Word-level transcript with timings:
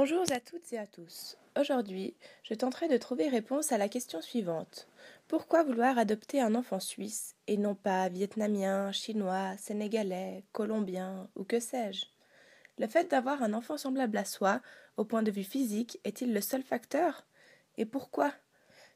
Bonjour 0.00 0.22
à 0.30 0.38
toutes 0.38 0.72
et 0.72 0.78
à 0.78 0.86
tous. 0.86 1.36
Aujourd'hui, 1.58 2.14
je 2.44 2.54
tenterai 2.54 2.86
de 2.86 2.96
trouver 2.98 3.26
réponse 3.28 3.72
à 3.72 3.78
la 3.78 3.88
question 3.88 4.22
suivante. 4.22 4.86
Pourquoi 5.26 5.64
vouloir 5.64 5.98
adopter 5.98 6.40
un 6.40 6.54
enfant 6.54 6.78
suisse 6.78 7.34
et 7.48 7.56
non 7.56 7.74
pas 7.74 8.08
vietnamien, 8.08 8.92
chinois, 8.92 9.56
sénégalais, 9.56 10.44
colombien 10.52 11.28
ou 11.34 11.42
que 11.42 11.58
sais-je? 11.58 12.06
Le 12.78 12.86
fait 12.86 13.10
d'avoir 13.10 13.42
un 13.42 13.52
enfant 13.54 13.76
semblable 13.76 14.18
à 14.18 14.24
soi, 14.24 14.60
au 14.96 15.04
point 15.04 15.24
de 15.24 15.32
vue 15.32 15.42
physique, 15.42 15.98
est-il 16.04 16.32
le 16.32 16.42
seul 16.42 16.62
facteur? 16.62 17.26
Et 17.76 17.84
pourquoi? 17.84 18.32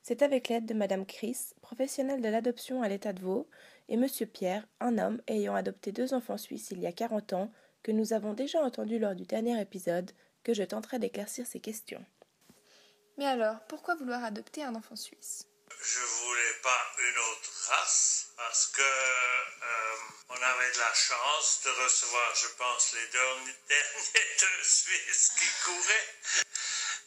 C'est 0.03 0.23
avec 0.23 0.49
l'aide 0.49 0.67
de 0.67 0.75
Madame 0.75 1.05
Chris, 1.05 1.37
professionnelle 1.63 2.23
de 2.23 2.29
l'adoption 2.29 2.81
à 2.81 2.89
l'état 2.89 3.13
de 3.13 3.23
Vaud, 3.23 3.49
et 3.89 3.97
Monsieur 3.97 4.27
Pierre, 4.27 4.69
un 4.79 4.99
homme 4.99 5.21
ayant 5.27 5.57
adopté 5.57 5.91
deux 5.91 6.15
enfants 6.15 6.39
suisses 6.39 6.71
il 6.71 6.79
y 6.79 6.87
a 6.87 6.93
quarante 6.93 7.33
ans, 7.33 7.51
que 7.83 7.91
nous 7.91 8.13
avons 8.13 8.35
déjà 8.35 8.63
entendu 8.63 9.01
lors 9.01 9.17
du 9.17 9.25
dernier 9.25 9.61
épisode, 9.61 10.13
que 10.45 10.55
je 10.55 10.63
tenterai 10.63 10.99
d'éclaircir 10.99 11.47
ces 11.47 11.61
questions. 11.61 12.05
Mais 13.19 13.27
alors, 13.27 13.57
pourquoi 13.69 13.95
vouloir 13.95 14.25
adopter 14.25 14.63
un 14.65 14.75
enfant 14.75 14.97
suisse? 14.97 15.47
Je 15.81 16.01
voulais 16.01 16.55
pas 16.63 16.93
une 16.99 17.19
autre 17.19 17.51
race 17.69 18.29
parce 18.37 18.69
que 18.69 18.83
euh, 18.83 19.97
on 20.29 20.43
avait 20.43 20.73
de 20.73 20.79
la 20.79 20.95
chance 20.95 21.61
de 21.65 21.71
recevoir, 21.71 22.35
je 22.35 22.49
pense, 22.49 22.93
les 22.93 23.07
derniers, 23.09 23.57
derniers 23.69 24.37
deux 24.41 24.65
Suisses 24.65 25.33
qui 25.39 25.49
couraient. 25.65 26.09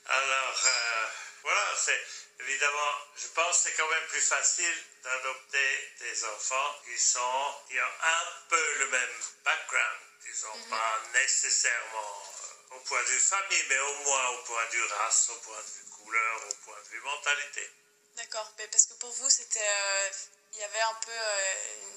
Alors 0.07 0.61
euh, 0.65 1.07
voilà, 1.43 1.65
c'est 1.77 2.01
évidemment, 2.41 2.91
je 3.15 3.27
pense 3.29 3.63
que 3.63 3.69
c'est 3.69 3.75
quand 3.75 3.89
même 3.89 4.07
plus 4.09 4.21
facile 4.21 4.83
d'adopter 5.03 5.93
des 5.99 6.25
enfants 6.25 6.75
qui 6.85 6.99
sont 6.99 7.55
qui 7.67 7.79
ont 7.79 7.97
un 8.03 8.25
peu 8.49 8.79
le 8.79 8.87
même 8.89 9.15
background, 9.43 10.01
disons 10.25 10.69
pas 10.69 11.01
nécessairement 11.13 12.24
au 12.71 12.79
point 12.79 13.01
de 13.01 13.07
vue 13.07 13.19
famille, 13.19 13.63
mais 13.69 13.79
au 13.79 13.95
moins 14.03 14.29
au 14.29 14.43
point 14.43 14.65
de 14.65 14.71
vue 14.71 14.85
race, 14.85 15.29
au 15.29 15.35
point 15.35 15.61
de 15.61 15.67
vue 15.67 15.85
couleur, 15.91 16.41
au 16.49 16.55
point 16.65 16.81
de 16.83 16.89
vue 16.89 17.01
mentalité. 17.01 17.71
D'accord, 18.15 18.49
parce 18.71 18.85
que 18.85 18.93
pour 18.93 19.11
vous, 19.11 19.29
c'était, 19.29 19.59
euh, 19.59 20.09
il 20.53 20.59
y 20.59 20.63
avait 20.63 20.81
un 20.81 20.93
peu 21.05 21.11
euh, 21.11 21.53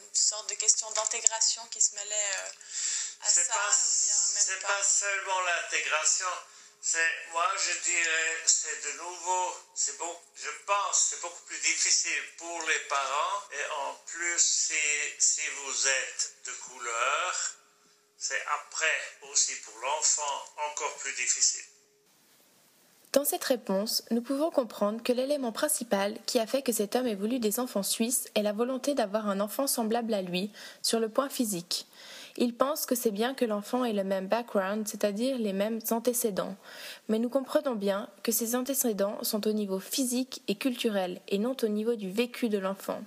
une 0.09 0.15
sorte 0.15 0.51
de 0.51 0.55
question 0.57 0.91
d'intégration 0.91 1.65
qui 1.69 1.81
se 1.81 1.95
mêlait 1.95 2.31
euh, 2.39 2.51
à 3.23 3.29
ça. 3.29 3.43
pas, 3.53 3.73
c'est 3.73 4.61
pas 4.61 4.83
seulement 4.83 5.41
l'intégration. 5.43 6.27
C'est, 6.81 7.13
moi, 7.31 7.53
je 7.57 7.73
dirais, 7.81 8.43
c'est 8.47 8.81
de 8.85 8.93
nouveau, 8.99 9.57
c'est 9.75 9.97
bon, 9.99 10.21
je 10.37 10.51
pense, 10.65 11.09
c'est 11.11 11.21
beaucoup 11.21 11.43
plus 11.43 11.59
difficile 11.59 12.23
pour 12.37 12.63
les 12.63 12.81
parents. 12.81 13.43
Et 13.53 13.65
en 13.67 13.95
plus, 14.07 14.39
si, 14.39 14.81
si 15.19 15.47
vous 15.49 15.89
êtes 15.89 16.35
de 16.47 16.53
couleur, 16.53 17.55
c'est 18.29 18.45
après 18.63 19.31
aussi 19.31 19.53
pour 19.65 19.73
l'enfant 19.81 20.45
encore 20.71 20.95
plus 20.99 21.15
difficile. 21.15 21.65
Dans 23.15 23.25
cette 23.25 23.45
réponse, 23.45 24.05
nous 24.11 24.21
pouvons 24.21 24.51
comprendre 24.51 25.03
que 25.03 25.15
l'élément 25.15 25.51
principal 25.51 26.19
qui 26.27 26.39
a 26.39 26.47
fait 26.47 26.61
que 26.61 26.73
cet 26.73 26.95
homme 26.95 27.07
ait 27.07 27.15
voulu 27.15 27.39
des 27.39 27.59
enfants 27.59 27.83
suisses 27.83 28.29
est 28.35 28.43
la 28.43 28.53
volonté 28.53 28.95
d'avoir 28.95 29.31
un 29.31 29.41
enfant 29.41 29.67
semblable 29.67 30.13
à 30.13 30.21
lui 30.21 30.51
sur 30.83 31.01
le 31.01 31.09
point 31.09 31.31
physique. 31.31 31.87
Il 32.37 32.55
pense 32.55 32.85
que 32.85 32.95
c'est 32.95 33.13
bien 33.13 33.33
que 33.33 33.47
l'enfant 33.47 33.83
ait 33.83 33.95
le 33.95 34.05
même 34.05 34.29
background, 34.29 34.87
c'est-à-dire 34.87 35.39
les 35.39 35.55
mêmes 35.55 35.81
antécédents, 35.91 36.55
mais 37.09 37.19
nous 37.19 37.31
comprenons 37.31 37.77
bien 37.77 38.11
que 38.23 38.31
ces 38.31 38.55
antécédents 38.55 39.25
sont 39.25 39.49
au 39.49 39.53
niveau 39.53 39.81
physique 39.81 40.43
et 40.49 40.55
culturel 40.55 41.23
et 41.29 41.39
non 41.39 41.57
au 41.63 41.69
niveau 41.69 41.95
du 41.95 42.11
vécu 42.11 42.51
de 42.51 42.59
l'enfant. 42.59 43.03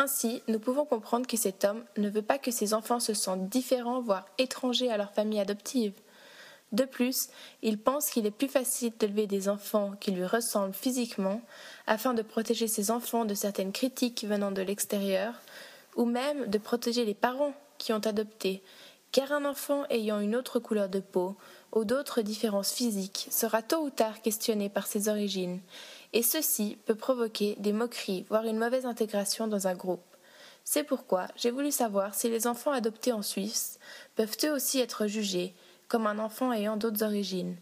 Ainsi, 0.00 0.42
nous 0.46 0.60
pouvons 0.60 0.84
comprendre 0.84 1.26
que 1.26 1.36
cet 1.36 1.64
homme 1.64 1.84
ne 1.96 2.08
veut 2.08 2.22
pas 2.22 2.38
que 2.38 2.52
ses 2.52 2.72
enfants 2.72 3.00
se 3.00 3.14
sentent 3.14 3.48
différents, 3.48 4.00
voire 4.00 4.26
étrangers 4.38 4.92
à 4.92 4.96
leur 4.96 5.12
famille 5.12 5.40
adoptive. 5.40 5.92
De 6.70 6.84
plus, 6.84 7.30
il 7.62 7.78
pense 7.78 8.10
qu'il 8.10 8.24
est 8.24 8.30
plus 8.30 8.46
facile 8.46 8.92
d'élever 8.96 9.26
des 9.26 9.48
enfants 9.48 9.92
qui 9.98 10.12
lui 10.12 10.24
ressemblent 10.24 10.74
physiquement 10.74 11.40
afin 11.88 12.14
de 12.14 12.22
protéger 12.22 12.68
ses 12.68 12.92
enfants 12.92 13.24
de 13.24 13.34
certaines 13.34 13.72
critiques 13.72 14.24
venant 14.24 14.52
de 14.52 14.62
l'extérieur, 14.62 15.34
ou 15.96 16.04
même 16.04 16.46
de 16.46 16.58
protéger 16.58 17.04
les 17.04 17.14
parents 17.14 17.54
qui 17.78 17.92
ont 17.92 17.98
adopté, 17.98 18.62
car 19.10 19.32
un 19.32 19.46
enfant 19.46 19.84
ayant 19.90 20.20
une 20.20 20.36
autre 20.36 20.60
couleur 20.60 20.88
de 20.88 21.00
peau 21.00 21.36
ou 21.72 21.84
d'autres 21.84 22.22
différences 22.22 22.72
physiques 22.72 23.26
sera 23.30 23.62
tôt 23.62 23.82
ou 23.82 23.90
tard 23.90 24.22
questionné 24.22 24.68
par 24.68 24.86
ses 24.86 25.08
origines, 25.08 25.60
et 26.12 26.22
ceci 26.22 26.78
peut 26.86 26.94
provoquer 26.94 27.56
des 27.58 27.72
moqueries, 27.72 28.26
voire 28.28 28.44
une 28.44 28.58
mauvaise 28.58 28.86
intégration 28.86 29.46
dans 29.46 29.66
un 29.66 29.74
groupe. 29.74 30.02
C'est 30.64 30.84
pourquoi 30.84 31.28
j'ai 31.36 31.50
voulu 31.50 31.70
savoir 31.70 32.14
si 32.14 32.28
les 32.28 32.46
enfants 32.46 32.72
adoptés 32.72 33.12
en 33.12 33.22
Suisse 33.22 33.78
peuvent 34.16 34.36
eux 34.44 34.52
aussi 34.52 34.80
être 34.80 35.06
jugés 35.06 35.54
comme 35.88 36.06
un 36.06 36.18
enfant 36.18 36.52
ayant 36.52 36.76
d'autres 36.76 37.02
origines. 37.02 37.56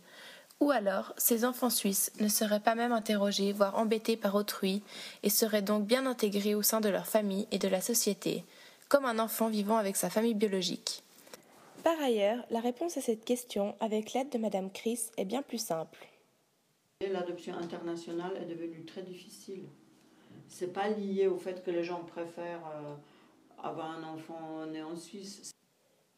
Ou 0.60 0.70
alors, 0.70 1.12
ces 1.16 1.44
enfants 1.44 1.70
suisses 1.70 2.10
ne 2.18 2.28
seraient 2.28 2.60
pas 2.60 2.74
même 2.74 2.92
interrogés, 2.92 3.52
voire 3.52 3.78
embêtés 3.78 4.16
par 4.16 4.34
autrui, 4.34 4.82
et 5.22 5.30
seraient 5.30 5.62
donc 5.62 5.84
bien 5.84 6.06
intégrés 6.06 6.54
au 6.54 6.62
sein 6.62 6.80
de 6.80 6.88
leur 6.88 7.06
famille 7.06 7.46
et 7.52 7.58
de 7.58 7.68
la 7.68 7.80
société, 7.80 8.44
comme 8.88 9.04
un 9.04 9.18
enfant 9.18 9.48
vivant 9.48 9.76
avec 9.76 9.96
sa 9.96 10.10
famille 10.10 10.34
biologique. 10.34 11.02
Par 11.84 12.00
ailleurs, 12.00 12.44
la 12.50 12.60
réponse 12.60 12.96
à 12.96 13.02
cette 13.02 13.24
question, 13.24 13.76
avec 13.80 14.12
l'aide 14.12 14.30
de 14.30 14.38
Madame 14.38 14.70
Chris, 14.72 15.00
est 15.18 15.24
bien 15.24 15.42
plus 15.42 15.64
simple. 15.64 16.08
L'adoption 17.04 17.54
internationale 17.58 18.38
est 18.40 18.46
devenue 18.46 18.82
très 18.86 19.02
difficile. 19.02 19.64
C'est 20.48 20.72
pas 20.72 20.88
lié 20.88 21.26
au 21.26 21.36
fait 21.36 21.62
que 21.62 21.70
les 21.70 21.84
gens 21.84 22.02
préfèrent 22.04 22.66
euh, 22.74 22.94
avoir 23.62 23.90
un 23.90 24.02
enfant 24.02 24.64
né 24.64 24.82
en 24.82 24.96
Suisse. 24.96 25.52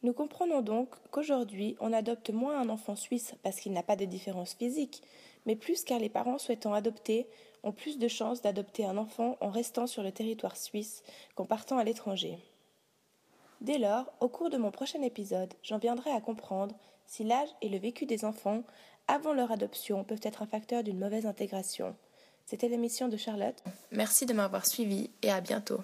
Nous 0.03 0.13
comprenons 0.13 0.61
donc 0.61 0.95
qu'aujourd'hui, 1.11 1.75
on 1.81 1.91
adopte 1.91 2.29
moins 2.29 2.61
un 2.61 2.69
enfant 2.69 2.95
suisse 2.95 3.35
parce 3.43 3.59
qu'il 3.59 3.73
n'a 3.73 3.83
pas 3.83 3.97
de 3.97 4.05
différence 4.05 4.53
physique, 4.53 5.01
mais 5.45 5.57
plus 5.57 5.83
car 5.83 5.99
les 5.99 6.07
parents 6.07 6.37
souhaitant 6.37 6.73
adopter 6.73 7.27
ont 7.63 7.73
plus 7.73 7.99
de 7.99 8.07
chances 8.07 8.41
d'adopter 8.41 8.85
un 8.85 8.97
enfant 8.97 9.35
en 9.41 9.49
restant 9.49 9.85
sur 9.85 10.01
le 10.01 10.13
territoire 10.13 10.55
suisse 10.55 11.03
qu'en 11.35 11.45
partant 11.45 11.77
à 11.77 11.83
l'étranger. 11.83 12.39
Dès 13.61 13.77
lors, 13.77 14.11
au 14.21 14.29
cours 14.29 14.49
de 14.49 14.57
mon 14.57 14.71
prochain 14.71 15.01
épisode, 15.01 15.53
j'en 15.63 15.79
viendrai 15.79 16.11
à 16.11 16.21
comprendre 16.21 16.75
si 17.05 17.23
l'âge 17.23 17.49
et 17.61 17.69
le 17.69 17.77
vécu 17.77 18.05
des 18.05 18.23
enfants 18.23 18.63
avant 19.07 19.33
leur 19.33 19.51
adoption 19.51 20.03
peuvent 20.03 20.21
être 20.23 20.41
un 20.41 20.47
facteur 20.47 20.83
d'une 20.83 20.99
mauvaise 20.99 21.25
intégration. 21.25 21.95
C'était 22.45 22.69
l'émission 22.69 23.09
de 23.09 23.17
Charlotte. 23.17 23.61
Merci 23.91 24.25
de 24.25 24.33
m'avoir 24.33 24.65
suivi 24.65 25.09
et 25.21 25.31
à 25.31 25.41
bientôt. 25.41 25.81